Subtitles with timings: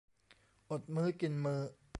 [0.71, 1.61] อดมื้อกินมื้อ